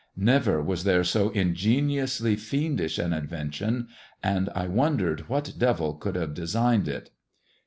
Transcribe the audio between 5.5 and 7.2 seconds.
devil could have designed it.